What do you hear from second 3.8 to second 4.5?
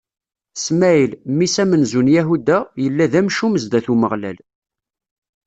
n Umeɣlal.